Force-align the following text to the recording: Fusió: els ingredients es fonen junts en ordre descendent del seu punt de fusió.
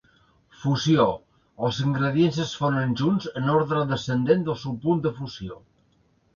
Fusió: 0.61 1.03
els 1.67 1.81
ingredients 1.83 2.41
es 2.47 2.55
fonen 2.63 2.97
junts 3.03 3.29
en 3.43 3.55
ordre 3.59 3.85
descendent 3.95 4.49
del 4.51 4.61
seu 4.67 4.77
punt 4.89 5.07
de 5.09 5.17
fusió. 5.23 5.63